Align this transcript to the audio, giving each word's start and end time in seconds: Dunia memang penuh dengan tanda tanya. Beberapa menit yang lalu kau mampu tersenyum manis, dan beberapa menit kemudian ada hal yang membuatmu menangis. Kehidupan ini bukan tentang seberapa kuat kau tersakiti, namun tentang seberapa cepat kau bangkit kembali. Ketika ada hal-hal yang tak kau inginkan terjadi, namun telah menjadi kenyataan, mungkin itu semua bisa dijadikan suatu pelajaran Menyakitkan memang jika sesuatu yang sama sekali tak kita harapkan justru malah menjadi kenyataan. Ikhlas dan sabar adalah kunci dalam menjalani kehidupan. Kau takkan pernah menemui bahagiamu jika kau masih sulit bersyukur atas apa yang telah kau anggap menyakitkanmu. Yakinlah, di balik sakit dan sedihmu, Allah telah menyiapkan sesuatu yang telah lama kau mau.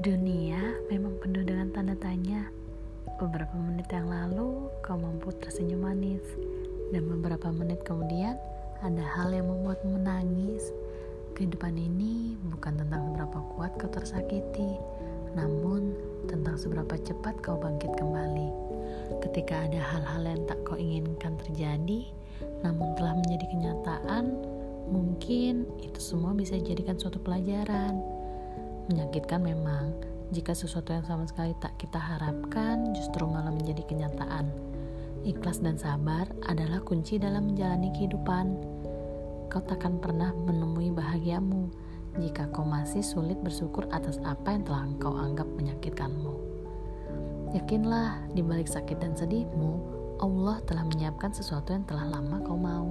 Dunia 0.00 0.80
memang 0.88 1.20
penuh 1.20 1.44
dengan 1.44 1.68
tanda 1.76 1.92
tanya. 1.92 2.48
Beberapa 3.20 3.52
menit 3.52 3.84
yang 3.92 4.08
lalu 4.08 4.72
kau 4.80 4.96
mampu 4.96 5.28
tersenyum 5.28 5.84
manis, 5.84 6.24
dan 6.88 7.04
beberapa 7.04 7.52
menit 7.52 7.84
kemudian 7.84 8.40
ada 8.80 9.04
hal 9.04 9.28
yang 9.28 9.52
membuatmu 9.52 10.00
menangis. 10.00 10.72
Kehidupan 11.36 11.76
ini 11.76 12.32
bukan 12.48 12.80
tentang 12.80 13.12
seberapa 13.12 13.44
kuat 13.52 13.76
kau 13.76 13.92
tersakiti, 13.92 14.80
namun 15.36 15.92
tentang 16.32 16.56
seberapa 16.56 16.96
cepat 16.96 17.36
kau 17.44 17.60
bangkit 17.60 17.92
kembali. 18.00 18.48
Ketika 19.20 19.68
ada 19.68 19.84
hal-hal 19.84 20.32
yang 20.32 20.48
tak 20.48 20.64
kau 20.64 20.80
inginkan 20.80 21.36
terjadi, 21.44 22.08
namun 22.64 22.96
telah 22.96 23.20
menjadi 23.20 23.52
kenyataan, 23.52 24.32
mungkin 24.88 25.68
itu 25.84 26.00
semua 26.00 26.32
bisa 26.32 26.56
dijadikan 26.56 26.96
suatu 26.96 27.20
pelajaran 27.20 28.19
Menyakitkan 28.90 29.38
memang 29.38 29.94
jika 30.34 30.50
sesuatu 30.50 30.90
yang 30.90 31.06
sama 31.06 31.22
sekali 31.30 31.54
tak 31.62 31.78
kita 31.78 31.94
harapkan 31.94 32.90
justru 32.90 33.22
malah 33.22 33.54
menjadi 33.54 33.86
kenyataan. 33.86 34.50
Ikhlas 35.22 35.62
dan 35.62 35.78
sabar 35.78 36.26
adalah 36.50 36.82
kunci 36.82 37.22
dalam 37.22 37.54
menjalani 37.54 37.94
kehidupan. 37.94 38.46
Kau 39.46 39.62
takkan 39.62 40.02
pernah 40.02 40.34
menemui 40.34 40.90
bahagiamu 40.90 41.70
jika 42.18 42.50
kau 42.50 42.66
masih 42.66 43.06
sulit 43.06 43.38
bersyukur 43.38 43.86
atas 43.94 44.18
apa 44.26 44.58
yang 44.58 44.66
telah 44.66 44.82
kau 44.98 45.14
anggap 45.14 45.46
menyakitkanmu. 45.54 46.34
Yakinlah, 47.54 48.34
di 48.34 48.42
balik 48.42 48.66
sakit 48.66 48.98
dan 48.98 49.14
sedihmu, 49.14 49.78
Allah 50.18 50.58
telah 50.66 50.82
menyiapkan 50.82 51.30
sesuatu 51.30 51.70
yang 51.74 51.86
telah 51.86 52.10
lama 52.10 52.42
kau 52.42 52.58
mau. 52.58 52.90